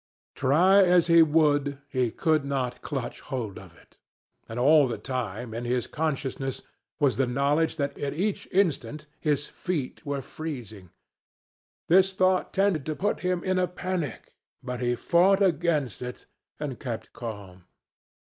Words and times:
Try 0.33 0.81
as 0.83 1.05
he 1.05 1.21
would, 1.21 1.77
he 1.87 2.09
could 2.09 2.43
not 2.43 2.81
clutch 2.81 3.19
hold 3.21 3.59
of 3.59 3.77
it. 3.77 3.99
And 4.49 4.57
all 4.57 4.87
the 4.87 4.97
time, 4.97 5.53
in 5.53 5.63
his 5.63 5.85
consciousness, 5.85 6.63
was 6.99 7.17
the 7.17 7.27
knowledge 7.27 7.75
that 7.75 7.95
each 7.99 8.47
instant 8.51 9.05
his 9.19 9.45
feet 9.45 10.03
were 10.03 10.23
freezing. 10.23 10.89
This 11.87 12.15
thought 12.15 12.51
tended 12.51 12.83
to 12.87 12.95
put 12.95 13.19
him 13.19 13.43
in 13.43 13.59
a 13.59 13.67
panic, 13.67 14.33
but 14.63 14.79
he 14.81 14.95
fought 14.95 15.43
against 15.43 16.01
it 16.01 16.25
and 16.59 16.79
kept 16.79 17.13
calm. 17.13 17.65